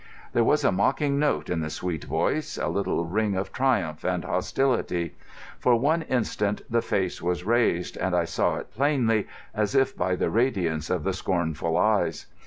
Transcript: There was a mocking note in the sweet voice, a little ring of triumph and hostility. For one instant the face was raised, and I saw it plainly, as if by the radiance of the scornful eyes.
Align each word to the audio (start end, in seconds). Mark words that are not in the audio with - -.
There 0.33 0.43
was 0.43 0.63
a 0.63 0.71
mocking 0.71 1.19
note 1.19 1.47
in 1.47 1.59
the 1.59 1.69
sweet 1.69 2.05
voice, 2.05 2.57
a 2.57 2.69
little 2.69 3.05
ring 3.05 3.35
of 3.35 3.51
triumph 3.53 4.03
and 4.03 4.25
hostility. 4.25 5.13
For 5.59 5.75
one 5.75 6.01
instant 6.01 6.63
the 6.67 6.81
face 6.81 7.21
was 7.21 7.43
raised, 7.43 7.97
and 7.97 8.15
I 8.15 8.25
saw 8.25 8.55
it 8.55 8.73
plainly, 8.73 9.27
as 9.53 9.75
if 9.75 9.95
by 9.95 10.15
the 10.15 10.31
radiance 10.31 10.89
of 10.89 11.03
the 11.03 11.13
scornful 11.13 11.77
eyes. 11.77 12.25